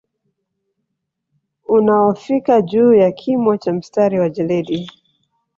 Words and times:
Unaofika 1.67 2.61
juu 2.61 2.93
ya 2.93 3.11
kimo 3.11 3.57
cha 3.57 3.73
mstari 3.73 4.19
wa 4.19 4.29
jeledi 4.29 4.91